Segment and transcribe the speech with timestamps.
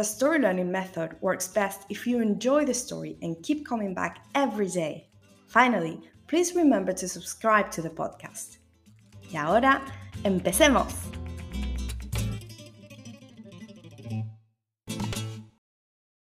[0.00, 4.24] the story learning method works best if you enjoy the story and keep coming back
[4.34, 5.06] every day.
[5.46, 8.60] Finally, please remember to subscribe to the podcast.
[9.30, 9.82] Y ahora,
[10.24, 10.94] empecemos.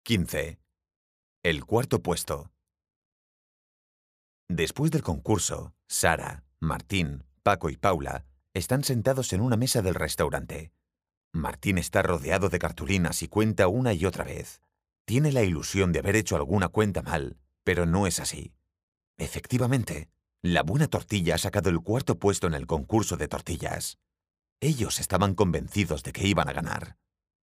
[0.06, 0.56] XV.
[1.42, 2.52] El cuarto puesto.
[4.48, 10.70] Después del concurso, Sara, Martín, Paco y Paula están sentados en una mesa del restaurante.
[11.34, 14.60] Martín está rodeado de cartulinas y cuenta una y otra vez.
[15.04, 18.54] Tiene la ilusión de haber hecho alguna cuenta mal, pero no es así.
[19.18, 20.08] Efectivamente,
[20.42, 23.98] la buena tortilla ha sacado el cuarto puesto en el concurso de tortillas.
[24.60, 26.98] Ellos estaban convencidos de que iban a ganar.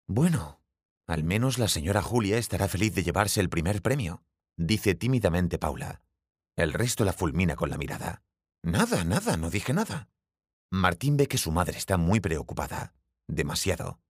[0.06, 0.61] Bueno,
[1.06, 4.22] al menos la señora Julia estará feliz de llevarse el primer premio,
[4.59, 6.03] dice tímidamente Paula.
[6.55, 8.22] El resto la fulmina con la mirada.
[8.62, 10.11] Nada, nada, no dije nada.
[10.70, 12.92] Martín ve que su madre está muy preocupada
[13.34, 14.00] demasiado.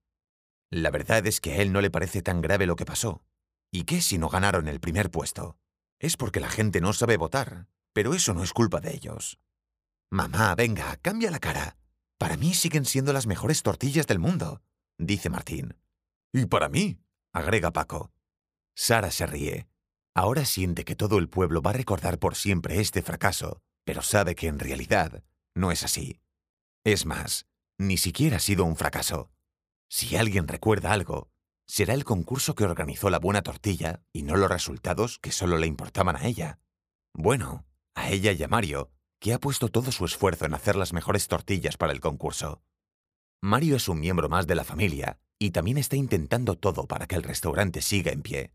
[0.69, 3.25] La verdad es que a él no le parece tan grave lo que pasó.
[3.71, 5.57] ¿Y qué si no ganaron el primer puesto?
[5.99, 9.39] Es porque la gente no sabe votar, pero eso no es culpa de ellos.
[10.09, 11.77] Mamá, venga, cambia la cara.
[12.17, 14.61] Para mí siguen siendo las mejores tortillas del mundo,
[14.97, 15.77] dice Martín.
[16.33, 16.99] Y para mí,
[17.33, 18.11] agrega Paco.
[18.75, 19.67] Sara se ríe.
[20.13, 24.35] Ahora siente que todo el pueblo va a recordar por siempre este fracaso, pero sabe
[24.35, 25.23] que en realidad
[25.55, 26.21] no es así.
[26.83, 27.47] Es más,
[27.77, 29.31] ni siquiera ha sido un fracaso.
[29.89, 31.29] Si alguien recuerda algo,
[31.67, 35.67] será el concurso que organizó la buena tortilla y no los resultados que solo le
[35.67, 36.59] importaban a ella.
[37.13, 37.65] Bueno,
[37.95, 41.27] a ella y a Mario, que ha puesto todo su esfuerzo en hacer las mejores
[41.27, 42.63] tortillas para el concurso.
[43.41, 47.15] Mario es un miembro más de la familia y también está intentando todo para que
[47.15, 48.51] el restaurante siga en pie.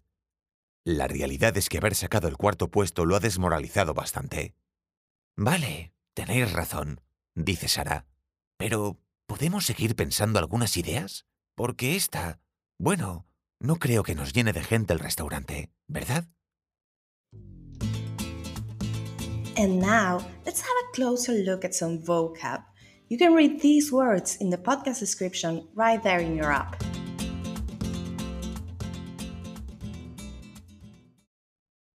[0.85, 4.55] La realidad es que haber sacado el cuarto puesto lo ha desmoralizado bastante.
[5.37, 7.01] Vale, tenéis razón,
[7.35, 8.07] dice Sara.
[8.57, 8.99] Pero,
[9.29, 11.27] ¿Podemos seguir pensando algunas ideas?
[11.57, 12.39] Porque esta,
[12.79, 13.27] bueno,
[13.61, 16.29] no creo que nos llene de gente el restaurante, ¿verdad?
[19.57, 22.63] And now, let's have a closer look at some vocab.
[23.09, 26.83] You can read these words in the podcast description right there in your app.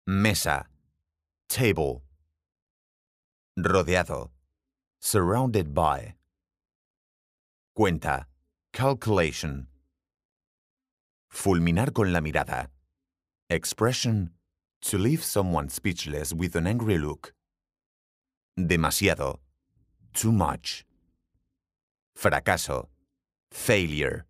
[0.06, 0.66] Mesa.
[1.48, 2.02] Table.
[3.58, 4.30] Rodeado.
[5.00, 6.17] Surrounded by.
[7.78, 8.26] Cuenta.
[8.72, 9.68] Calculation.
[11.30, 12.70] Fulminar con la mirada.
[13.48, 14.32] Expression.
[14.80, 17.34] To leave someone speechless with an angry look.
[18.58, 19.38] Demasiado.
[20.12, 20.84] Too much.
[22.16, 22.88] Fracaso.
[23.52, 24.24] Failure.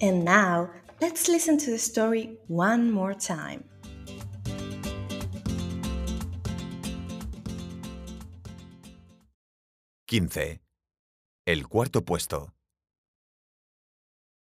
[0.00, 0.70] And now,
[1.00, 3.64] let's listen to the story one more time.
[10.10, 10.62] XV.
[11.44, 12.54] El cuarto puesto.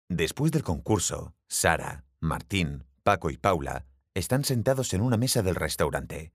[0.08, 3.84] Después del concurso, Sara, Martín, Paco y Paula
[4.14, 6.32] están sentados en una mesa del restaurante.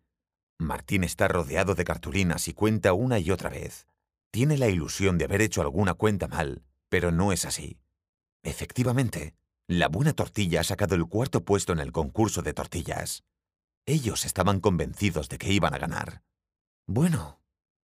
[0.60, 3.88] Martín está rodeado de cartulinas y cuenta una y otra vez.
[4.32, 7.80] Tiene la ilusión de haber hecho alguna cuenta mal, pero no es así.
[8.44, 9.34] Efectivamente,
[9.68, 13.24] la buena tortilla ha sacado el cuarto puesto en el concurso de tortillas.
[13.86, 16.22] Ellos estaban convencidos de que iban a ganar.
[16.86, 17.41] Bueno,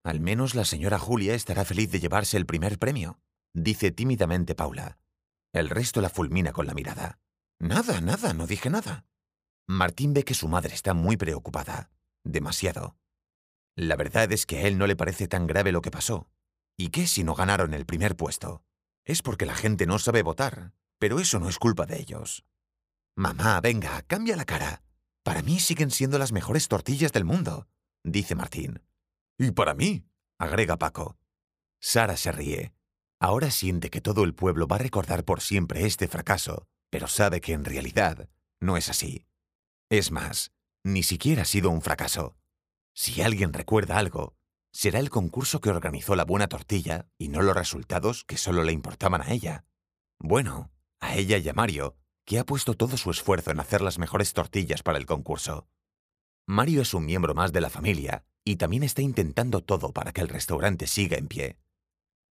[0.08, 3.20] al menos la señora Julia estará feliz de llevarse el primer premio,
[3.52, 4.96] dice tímidamente Paula.
[5.52, 7.18] El resto la fulmina con la mirada.
[7.58, 9.04] Nada, nada, no dije nada.
[9.66, 11.90] Martín ve que su madre está muy preocupada.
[12.24, 12.96] Demasiado.
[13.76, 16.30] La verdad es que a él no le parece tan grave lo que pasó.
[16.78, 18.64] ¿Y qué si no ganaron el primer puesto?
[19.04, 22.46] Es porque la gente no sabe votar, pero eso no es culpa de ellos.
[23.14, 24.82] Mamá, venga, cambia la cara.
[25.22, 27.68] Para mí siguen siendo las mejores tortillas del mundo,
[28.04, 28.87] dice Martín.
[29.38, 30.04] Y para mí,
[30.38, 31.16] agrega Paco.
[31.80, 32.74] Sara se ríe.
[33.20, 37.40] Ahora siente que todo el pueblo va a recordar por siempre este fracaso, pero sabe
[37.40, 38.28] que en realidad
[38.60, 39.26] no es así.
[39.90, 40.52] Es más,
[40.84, 42.36] ni siquiera ha sido un fracaso.
[42.94, 44.34] Si alguien recuerda algo,
[44.72, 48.72] será el concurso que organizó la buena tortilla y no los resultados que solo le
[48.72, 49.64] importaban a ella.
[50.18, 53.98] Bueno, a ella y a Mario, que ha puesto todo su esfuerzo en hacer las
[53.98, 55.68] mejores tortillas para el concurso.
[56.50, 60.22] Mario es un miembro más de la familia y también está intentando todo para que
[60.22, 61.58] el restaurante siga en pie.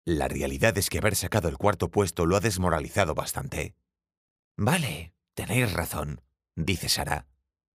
[0.06, 3.74] La realidad es que haber sacado el cuarto puesto lo ha desmoralizado bastante.
[4.56, 6.22] Vale, tenéis razón,
[6.56, 7.26] dice Sara.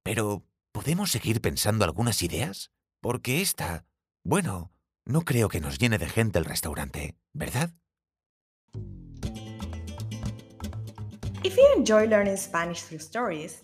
[0.02, 2.72] Pero, ¿podemos seguir pensando algunas ideas?
[3.00, 3.86] Porque esta,
[4.24, 4.72] bueno,
[5.06, 7.76] no creo que nos llene de gente el restaurante, ¿verdad?
[11.44, 13.64] If you enjoy learning Spanish through stories,